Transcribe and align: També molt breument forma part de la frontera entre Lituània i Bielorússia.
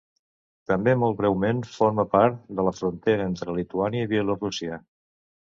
També 0.71 0.95
molt 1.01 1.19
breument 1.19 1.59
forma 1.75 2.07
part 2.15 2.41
de 2.61 2.67
la 2.71 2.73
frontera 2.79 3.29
entre 3.33 3.57
Lituània 3.61 4.07
i 4.07 4.11
Bielorússia. 4.15 4.83